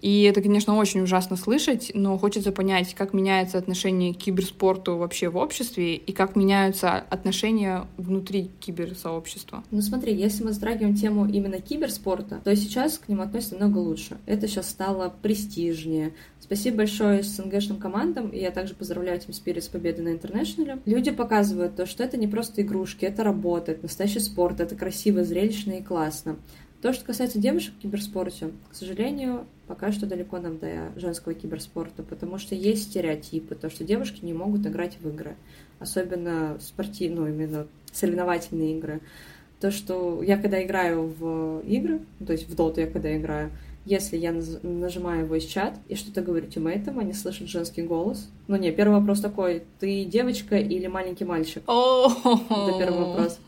[0.00, 5.28] И это, конечно, очень ужасно слышать, но хочется понять, как меняется отношение к киберспорту вообще
[5.28, 9.62] в обществе и как меняются отношения внутри киберсообщества.
[9.70, 14.18] Ну смотри, если мы затрагиваем тему именно киберспорта, то сейчас к нему относятся намного лучше.
[14.26, 16.12] Это сейчас стало престижнее.
[16.40, 20.78] Спасибо большое СНГшным командам, и я также поздравляю Team Spirit с победой на Интернешнале.
[20.84, 25.22] Люди показывают то, что это не просто игрушки, это работа, это настоящий спорт, это красиво,
[25.22, 26.36] зрелищно и классно.
[26.82, 32.02] То, что касается девушек в киберспорте, к сожалению, пока что далеко нам до женского киберспорта,
[32.02, 35.36] потому что есть стереотипы, то, что девушки не могут играть в игры,
[35.78, 39.00] особенно спортивные, ну, именно соревновательные игры.
[39.60, 43.52] То, что я когда играю в игры, то есть в доту я когда играю,
[43.84, 44.32] если я
[44.64, 48.28] нажимаю voice чат и что-то говорю тиммейтам, они слышат женский голос.
[48.48, 51.62] Ну не, первый вопрос такой, ты девочка или маленький мальчик?
[51.62, 53.38] Это первый вопрос.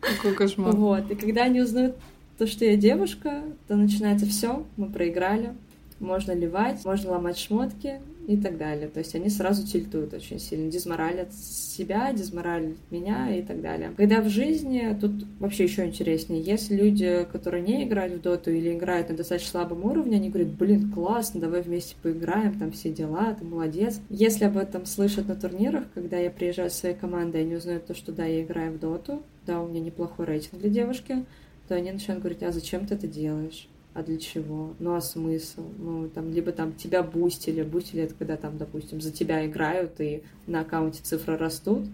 [0.00, 0.74] Какой кошмар.
[0.74, 1.94] Вот, и когда они узнают
[2.38, 5.54] то, что я девушка, то начинается все, мы проиграли,
[6.00, 8.88] можно ливать, можно ломать шмотки и так далее.
[8.88, 13.92] То есть они сразу тильтуют очень сильно, дизморалят себя, дизморалят меня и так далее.
[13.96, 18.72] Когда в жизни, тут вообще еще интереснее, если люди, которые не играют в доту или
[18.72, 23.34] играют на достаточно слабом уровне, они говорят, блин, классно, давай вместе поиграем, там все дела,
[23.34, 24.00] ты молодец.
[24.10, 27.94] Если об этом слышат на турнирах, когда я приезжаю со своей командой, они узнают то,
[27.94, 31.24] что да, я играю в доту, да, у меня неплохой рейтинг для девушки,
[31.68, 33.68] то они начинают говорить, а зачем ты это делаешь?
[33.94, 34.74] А для чего?
[34.78, 35.64] Ну а смысл?
[35.78, 37.62] Ну, там, либо там тебя бустили.
[37.62, 41.86] Бустили это когда там, допустим, за тебя играют, и на аккаунте цифры растут,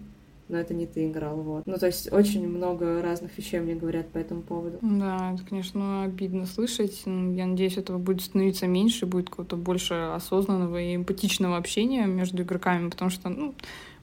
[0.47, 1.65] но это не ты играл, вот.
[1.65, 4.77] Ну, то есть очень много разных вещей мне говорят по этому поводу.
[4.81, 7.01] Да, это, конечно, обидно слышать.
[7.05, 12.89] Я надеюсь, этого будет становиться меньше, будет какого-то больше осознанного и эмпатичного общения между игроками,
[12.89, 13.55] потому что, ну,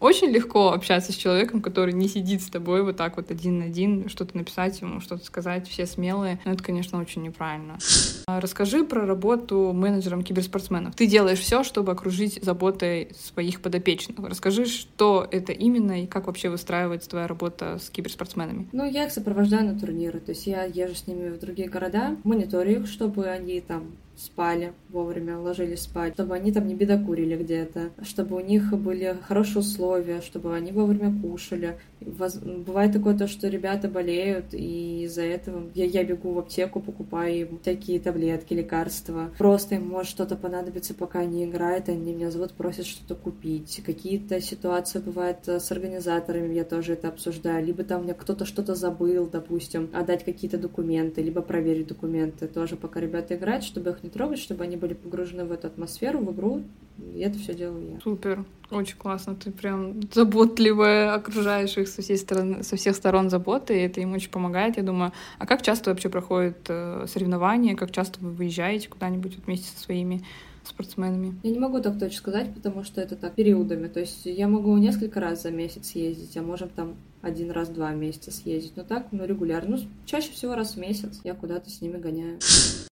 [0.02, 3.64] очень легко общаться с человеком, который не сидит с тобой вот так вот один на
[3.66, 6.40] один, что-то написать ему, что-то сказать, все смелые.
[6.44, 7.78] Но это, конечно, очень неправильно.
[8.26, 10.94] А расскажи про работу менеджером киберспортсменов.
[10.96, 14.18] Ты делаешь все, чтобы окружить заботой своих подопечных.
[14.18, 18.68] Расскажи, что это именно и как вообще выстраивается твоя работа с киберспортсменами.
[18.72, 22.16] Ну, я их сопровождаю на турниры, то есть я езжу с ними в другие города,
[22.24, 27.90] мониторю их, чтобы они там спали вовремя, ложились спать, чтобы они там не бедокурили где-то,
[28.02, 31.78] чтобы у них были хорошие условия, чтобы они вовремя кушали.
[32.06, 37.40] Бывает такое то, что ребята болеют, и из-за этого я, я бегу в аптеку, покупаю
[37.40, 39.30] им всякие таблетки, лекарства.
[39.38, 43.82] Просто им может что-то понадобиться, пока они играют, они меня зовут, просят что-то купить.
[43.84, 47.64] Какие-то ситуации бывают с организаторами, я тоже это обсуждаю.
[47.64, 52.46] Либо там у меня кто-то что-то забыл, допустим, отдать какие-то документы, либо проверить документы.
[52.48, 56.20] Тоже пока ребята играют, чтобы их не трогать, чтобы они были погружены в эту атмосферу,
[56.20, 56.62] в игру.
[56.98, 58.00] И это все делаю я.
[58.00, 59.34] Супер, очень классно.
[59.34, 64.12] Ты прям заботливая, окружаешь их со, всей стороны, со всех сторон заботы, и это им
[64.12, 65.12] очень помогает, я думаю.
[65.38, 70.22] А как часто вообще проходят э, соревнования, как часто вы выезжаете куда-нибудь вместе со своими
[70.64, 71.34] спортсменами?
[71.42, 73.88] Я не могу так точно сказать, потому что это так периодами.
[73.88, 77.74] То есть я могу несколько раз за месяц ездить, а можем там один раз в
[77.74, 78.72] два месяца съездить.
[78.76, 79.76] Но так, ну, регулярно.
[79.76, 82.38] Ну, чаще всего раз в месяц я куда-то с ними гоняю.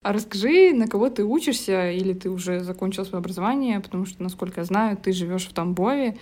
[0.03, 4.61] А расскажи, на кого ты учишься, или ты уже закончил свое образование, потому что, насколько
[4.61, 6.17] я знаю, ты живешь в Тамбове,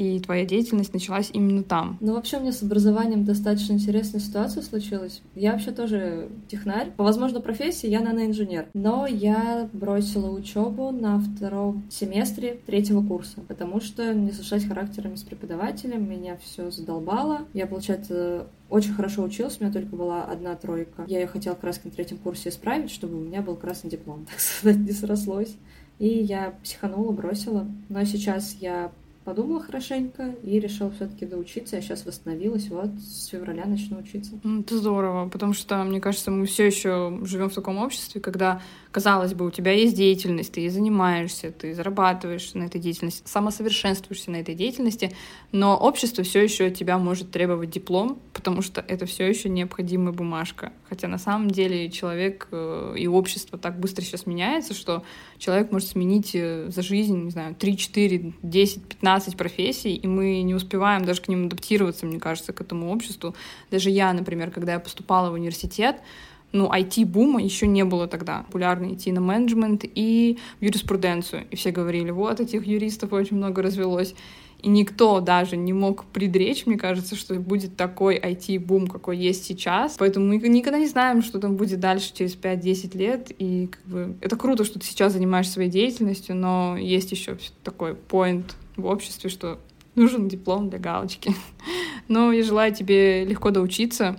[0.00, 1.98] и твоя деятельность началась именно там.
[2.00, 5.20] Ну, вообще, у меня с образованием достаточно интересная ситуация случилась.
[5.34, 6.90] Я вообще тоже технарь.
[6.96, 8.68] По, возможно, профессии я наноинженер.
[8.72, 15.22] Но я бросила учебу на втором семестре третьего курса, потому что не сошлась характерами с
[15.22, 17.42] преподавателем, меня все задолбало.
[17.52, 21.04] Я, получается, очень хорошо училась, у меня только была одна тройка.
[21.08, 24.24] Я ее хотела как раз на третьем курсе исправить, чтобы у меня был красный диплом,
[24.30, 25.56] так сказать, не срослось.
[25.98, 27.66] И я психанула, бросила.
[27.90, 28.90] Но сейчас я
[29.24, 31.76] подумала хорошенько и решила все-таки доучиться.
[31.76, 34.32] Я сейчас восстановилась, вот с февраля начну учиться.
[34.44, 38.60] Это здорово, потому что, мне кажется, мы все еще живем в таком обществе, когда
[38.92, 44.32] Казалось бы, у тебя есть деятельность, ты ей занимаешься, ты зарабатываешь на этой деятельности, самосовершенствуешься
[44.32, 45.12] на этой деятельности,
[45.52, 50.12] но общество все еще от тебя может требовать диплом, потому что это все еще необходимая
[50.12, 50.72] бумажка.
[50.90, 55.04] Хотя на самом деле человек э, и общество так быстро сейчас меняется, что
[55.38, 60.42] человек может сменить э, за жизнь, не знаю, 3, 4, 10, 15 профессий, и мы
[60.42, 63.36] не успеваем даже к ним адаптироваться, мне кажется, к этому обществу.
[63.70, 66.02] Даже я, например, когда я поступала в университет,
[66.50, 68.42] ну, IT-бума еще не было тогда.
[68.42, 71.46] Популярно идти на менеджмент и юриспруденцию.
[71.52, 74.16] И все говорили, вот этих юристов очень много развелось.
[74.62, 79.96] И никто даже не мог предречь, мне кажется, что будет такой IT-бум, какой есть сейчас.
[79.98, 83.32] Поэтому мы никогда не знаем, что там будет дальше через 5-10 лет.
[83.38, 87.94] И как бы это круто, что ты сейчас занимаешься своей деятельностью, но есть еще такой
[87.94, 89.58] поинт в обществе, что
[89.94, 91.34] нужен диплом для галочки.
[92.08, 94.18] Но я желаю тебе легко доучиться,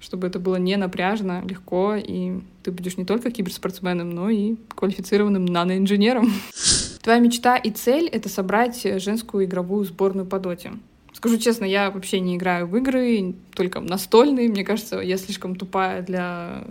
[0.00, 5.44] чтобы это было не напряжно, легко, и ты будешь не только киберспортсменом, но и квалифицированным
[5.44, 6.32] наноинженером.
[7.06, 10.72] Твоя мечта и цель— это собрать женскую игровую сборную по доте.
[11.12, 14.48] Скажу честно, я вообще не играю в игры, только настольные.
[14.48, 16.64] Мне кажется, я слишком тупая для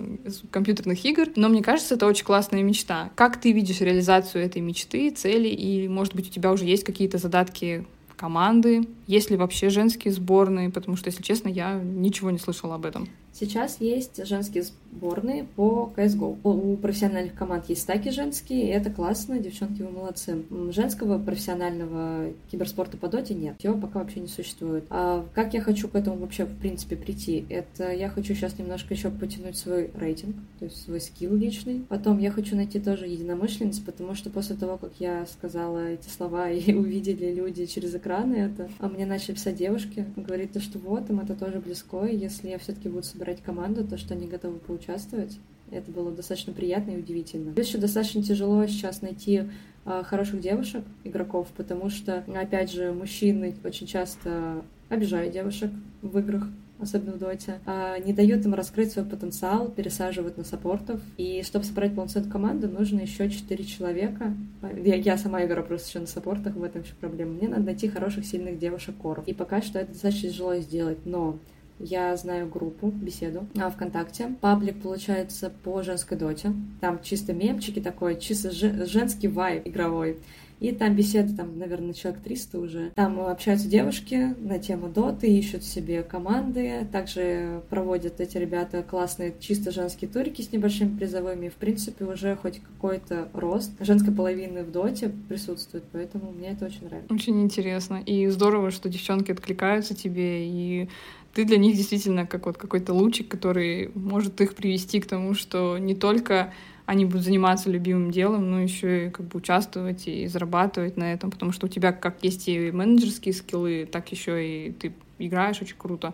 [0.52, 1.30] компьютерных игр.
[1.38, 3.12] Но мне кажется, это очень классная мечта.
[3.16, 5.48] Как ты видишь реализацию этой мечты, цели?
[5.48, 7.86] И, может быть, у тебя уже есть какие-то задатки
[8.18, 8.90] команды?
[9.08, 10.70] Есть ли вообще женские сборные?
[10.70, 13.08] Потому что, если честно, я ничего не слышала об этом.
[13.38, 16.38] Сейчас есть женские сборные по CSGO.
[16.44, 20.44] У профессиональных команд есть стаки женские, и это классно, девчонки, вы молодцы.
[20.72, 24.86] Женского профессионального киберспорта по доте нет, его пока вообще не существует.
[24.90, 27.46] А как я хочу к этому вообще, в принципе, прийти?
[27.50, 31.86] Это я хочу сейчас немножко еще потянуть свой рейтинг, то есть свой скилл личный.
[31.90, 36.50] Потом я хочу найти тоже единомышленниц, потому что после того, как я сказала эти слова
[36.52, 41.10] и увидели люди через экраны это, а мне начали писать девушки, говорить то, что вот,
[41.10, 44.28] им это тоже близко, и если я все-таки буду собирать собрать команду, то, что они
[44.28, 45.38] готовы поучаствовать.
[45.72, 47.54] Это было достаточно приятно и удивительно.
[47.54, 49.44] Плюс еще достаточно тяжело сейчас найти
[49.84, 55.72] а, хороших девушек, игроков, потому что, опять же, мужчины очень часто обижают девушек
[56.04, 56.44] в играх,
[56.80, 61.02] особенно в доте, а, не дают им раскрыть свой потенциал, пересаживают на саппортов.
[61.18, 64.36] И чтобы собрать полноценную команду, нужно еще четыре человека.
[64.84, 67.34] Я, я сама играю просто еще на саппортах, в этом еще проблема.
[67.34, 69.28] Мне надо найти хороших, сильных девушек коров.
[69.28, 71.40] И пока что это достаточно тяжело сделать, но
[71.80, 74.36] я знаю группу, беседу а, ВКонтакте.
[74.42, 76.54] Паблик, получается, по женской доте.
[76.82, 80.18] Там чисто мемчики такой, чисто женский вайб игровой.
[80.60, 82.92] И там беседы, там, наверное, человек 300 уже.
[82.96, 86.88] Там общаются девушки на тему доты, ищут себе команды.
[86.92, 91.50] Также проводят эти ребята классные чисто женские турики с небольшими призовыми.
[91.50, 96.86] В принципе, уже хоть какой-то рост женской половины в доте присутствует, поэтому мне это очень
[96.86, 97.14] нравится.
[97.14, 98.02] Очень интересно.
[98.06, 100.90] И здорово, что девчонки откликаются тебе, и
[101.36, 105.78] ты для них действительно как вот какой-то лучик, который может их привести к тому, что
[105.78, 106.54] не только
[106.86, 111.32] они будут заниматься любимым делом, но еще и как бы участвовать и зарабатывать на этом,
[111.32, 115.76] потому что у тебя как есть и менеджерские скиллы, так еще и ты играешь очень
[115.78, 116.14] круто.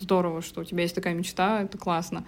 [0.00, 2.26] Здорово, что у тебя есть такая мечта, это классно.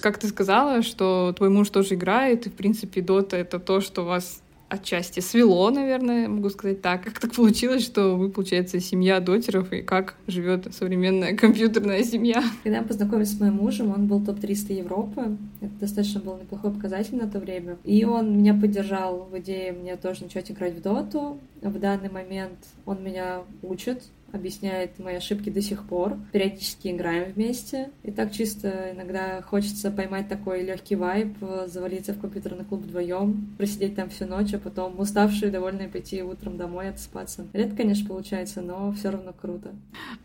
[0.00, 4.02] Как ты сказала, что твой муж тоже играет, и, в принципе, Дота— это то, что
[4.02, 4.41] вас
[4.72, 7.04] отчасти свело, наверное, могу сказать так.
[7.04, 12.42] Как так получилось, что вы, получается, семья дотеров, и как живет современная компьютерная семья?
[12.62, 15.36] Когда я познакомилась с моим мужем, он был топ-300 Европы.
[15.60, 17.76] Это достаточно был неплохой показатель на то время.
[17.84, 21.38] И он меня поддержал в идее мне тоже начать играть в доту.
[21.60, 22.56] В данный момент
[22.86, 24.02] он меня учит
[24.32, 26.16] объясняет мои ошибки до сих пор.
[26.32, 27.90] Периодически играем вместе.
[28.02, 33.96] И так чисто иногда хочется поймать такой легкий вайб, завалиться в компьютерный клуб вдвоем, просидеть
[33.96, 37.46] там всю ночь, а потом уставшие, довольные пойти утром домой отспаться.
[37.52, 39.70] Редко, конечно, получается, но все равно круто.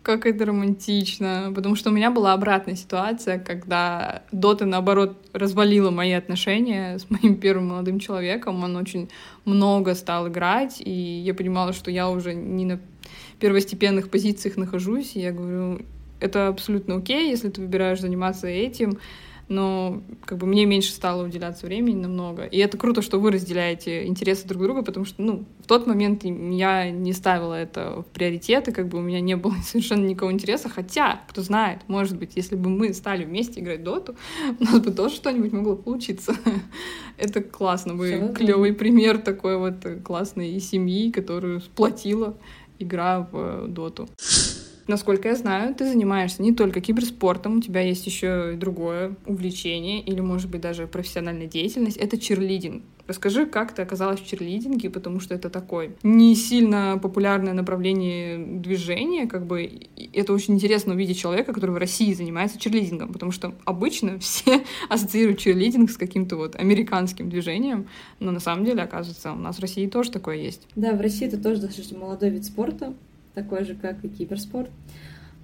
[0.02, 1.52] Как это романтично.
[1.56, 7.36] Потому что у меня была обратная ситуация, когда Дота, наоборот, развалила мои отношения с моим
[7.40, 8.64] первым молодым человеком.
[8.64, 9.10] Он очень
[9.46, 12.80] много стал играть, и я понимала, что я уже не на
[13.40, 15.82] первостепенных позициях нахожусь, и я говорю,
[16.20, 18.98] это абсолютно окей, если ты выбираешь заниматься этим,
[19.50, 22.44] но как бы мне меньше стало уделяться времени намного.
[22.44, 26.26] И это круто, что вы разделяете интересы друг друга, потому что, ну, в тот момент
[26.26, 30.68] я не ставила это в приоритеты, как бы у меня не было совершенно никакого интереса,
[30.68, 34.16] хотя, кто знает, может быть, если бы мы стали вместе играть доту,
[34.60, 36.36] у нас бы тоже что-нибудь могло получиться.
[37.18, 42.36] это классно, вы клевый пример такой вот классной семьи, которую сплотила
[42.80, 44.08] игра в доту.
[44.88, 50.02] Насколько я знаю, ты занимаешься не только киберспортом, у тебя есть еще и другое увлечение
[50.02, 51.98] или, может быть, даже профессиональная деятельность.
[51.98, 52.84] Это черлидинг.
[53.08, 59.28] Расскажи, как ты оказалась в черлидинге, потому что это такое не сильно популярное направление движения,
[59.28, 64.20] как бы это очень интересно увидеть человека, который в России занимается черлидингом, потому что обычно
[64.20, 67.88] все ассоциируют черлидинг с каким-то вот американским движением,
[68.20, 70.68] но на самом деле, оказывается, у нас в России тоже такое есть.
[70.76, 72.94] Да, в России это тоже достаточно молодой вид спорта,
[73.38, 74.72] такой же, как и киберспорт.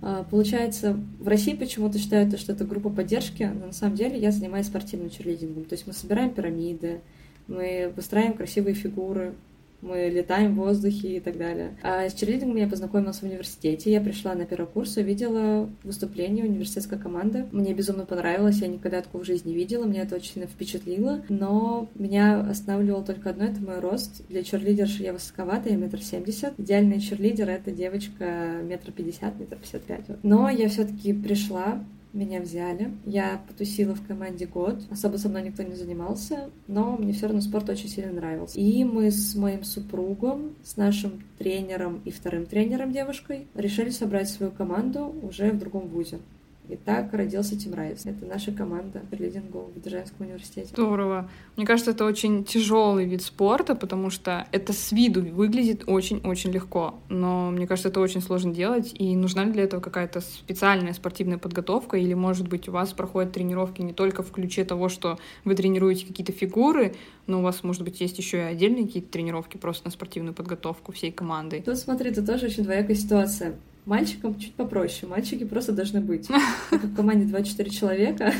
[0.01, 4.31] А, получается, в России почему-то считают, что это группа поддержки, но на самом деле я
[4.31, 5.65] занимаюсь спортивным черлидингом.
[5.65, 7.01] То есть мы собираем пирамиды,
[7.47, 9.35] мы выстраиваем красивые фигуры,
[9.83, 11.77] мы летаем в воздухе и так далее.
[11.83, 13.91] А с черлидингом я познакомилась в университете.
[13.91, 17.45] Я пришла на первый курс, увидела выступление университетской команды.
[17.51, 21.23] Мне безумно понравилось, я никогда такого в жизни не видела, меня это очень впечатлило.
[21.29, 24.25] Но меня останавливало только одно, это мой рост.
[24.29, 26.57] Для черлидерши я высоковатая, я метр семьдесят.
[26.57, 30.05] Идеальный черлидер— это девочка метр пятьдесят, метр пятьдесят пять.
[30.23, 31.83] Но я все таки пришла,
[32.13, 32.91] меня взяли.
[33.05, 34.81] Я потусила в команде год.
[34.91, 38.59] Особо со мной никто не занимался, но мне все равно спорт очень сильно нравился.
[38.59, 44.51] И мы с моим супругом, с нашим тренером и вторым тренером девушкой решили собрать свою
[44.51, 46.19] команду уже в другом вузе.
[46.69, 48.09] И так родился Team Rise.
[48.09, 50.69] Это наша команда черлидингу в Державском университете.
[50.71, 51.29] Здорово.
[51.57, 56.95] Мне кажется, это очень тяжелый вид спорта, потому что это с виду выглядит очень-очень легко.
[57.09, 58.93] Но мне кажется, это очень сложно делать.
[58.97, 61.97] И нужна ли для этого какая-то специальная спортивная подготовка?
[61.97, 66.05] Или, может быть, у вас проходят тренировки не только в ключе того, что вы тренируете
[66.05, 66.95] какие-то фигуры,
[67.27, 70.93] но у вас, может быть, есть еще и отдельные какие-то тренировки просто на спортивную подготовку
[70.93, 71.61] всей команды?
[71.63, 73.55] Тут, смотри, это тоже очень двоякая ситуация.
[73.85, 75.09] Мальчикам чуть попроще.
[75.09, 76.29] Мальчики просто должны быть.
[76.71, 78.33] в команде 24 человека,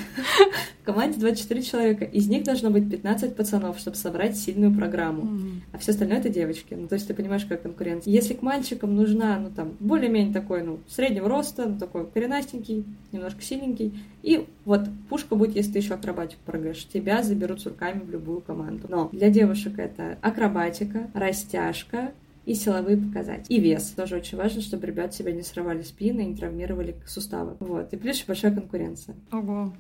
[0.82, 5.40] в команде 24 человека, из них должно быть 15 пацанов, чтобы собрать сильную программу.
[5.72, 6.74] А все остальное это девочки.
[6.74, 8.12] Ну, то есть ты понимаешь, как конкуренция.
[8.14, 13.42] Если к мальчикам нужна, ну, там, более-менее такой, ну, среднего роста, ну, такой коренастенький, немножко
[13.42, 16.86] сильненький, и вот пушка будет, если ты еще акробатику прыгаешь.
[16.88, 18.88] Тебя заберут с руками в любую команду.
[18.90, 22.14] Но для девушек это акробатика, растяжка,
[22.46, 23.56] и силовые показатели.
[23.56, 23.92] И вес.
[23.92, 27.56] Тоже очень важно, чтобы ребят себя не срывали спины и не травмировали суставы.
[27.60, 27.94] Вот.
[27.94, 29.16] И плюс большая конкуренция.
[29.32, 29.74] Ого.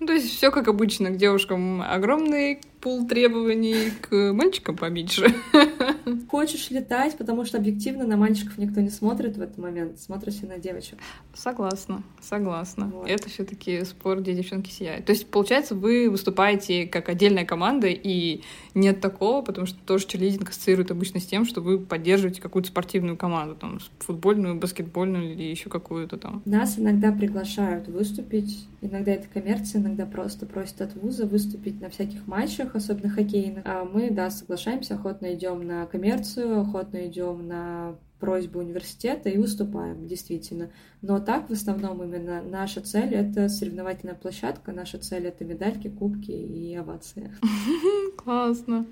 [0.00, 5.34] Ну, то есть все как обычно, к девушкам огромный пул требований, к мальчикам поменьше.
[6.28, 10.58] Хочешь летать, потому что объективно на мальчиков никто не смотрит в этот момент, смотришь на
[10.58, 10.98] девочек.
[11.34, 12.86] Согласна, согласна.
[12.86, 13.08] Вот.
[13.08, 15.06] Это все таки спорт, где девчонки сияют.
[15.06, 18.42] То есть, получается, вы выступаете как отдельная команда, и
[18.74, 23.16] нет такого, потому что тоже черлидинг ассоциирует обычно с тем, что вы поддерживаете какую-то спортивную
[23.16, 26.42] команду, там, футбольную, баскетбольную или еще какую-то там.
[26.44, 32.26] Нас иногда приглашают выступить, иногда это коммерция, иногда просто просят от вуза выступить на всяких
[32.26, 33.64] матчах, особенно хоккейных.
[33.66, 40.06] А мы, да, соглашаемся, охотно идем на коммерцию, охотно идем на просьбу университета и выступаем,
[40.06, 40.70] действительно.
[41.02, 46.30] Но так, в основном, именно наша цель— это соревновательная площадка, наша цель— это медальки, кубки
[46.30, 47.32] и овации.
[48.16, 48.86] Классно.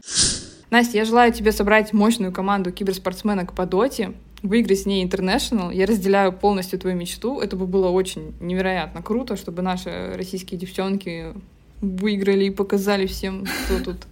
[0.71, 5.75] Настя, я желаю тебе собрать мощную команду киберспортсменок по доте, выиграть с ней International.
[5.75, 7.41] Я разделяю полностью твою мечту.
[7.41, 11.35] Это бы было очень невероятно круто, чтобы наши российские девчонки
[11.81, 14.07] выиграли и показали всем, кто тут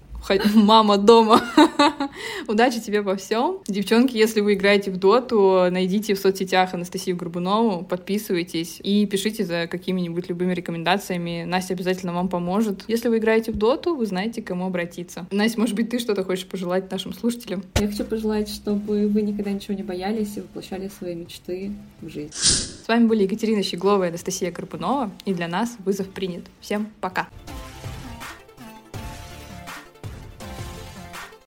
[0.55, 1.43] мама дома.
[2.49, 3.59] Удачи тебе во всем.
[3.67, 9.67] Девчонки, если вы играете в доту, найдите в соцсетях Анастасию Горбунову, подписывайтесь и пишите за
[9.67, 11.45] какими-нибудь любыми рекомендациями.
[11.45, 12.85] Настя обязательно вам поможет.
[12.89, 15.27] Если вы играете в доту, вы знаете, к кому обратиться.
[15.31, 17.63] Настя, может быть, ты что-то хочешь пожелать нашим слушателям?
[17.79, 22.33] Я хочу пожелать, чтобы вы никогда ничего не боялись и воплощали свои мечты в жизнь.
[22.33, 26.45] С вами были Екатерина Щеглова и Анастасия Горбунова, и для нас вызов принят.
[26.61, 27.29] Всем пока!